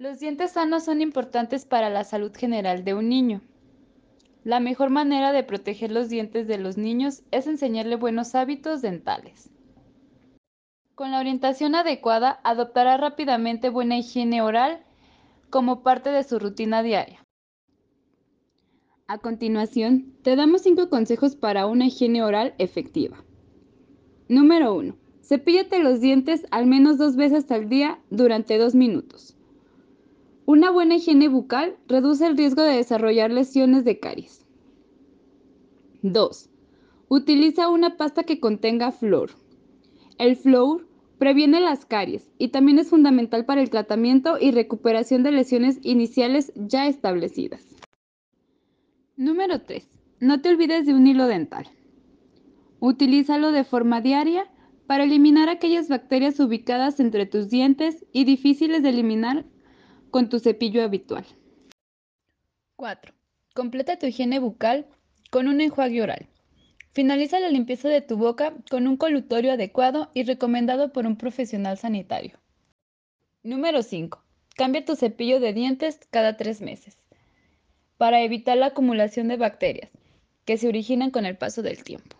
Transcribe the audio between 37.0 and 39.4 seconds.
Utiliza una pasta que contenga flor.